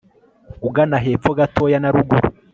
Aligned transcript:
ugana 0.67 0.97
hepfo 1.05 1.29
gatoya 1.39 1.77
na 1.81 1.89
ruguru 1.95 2.27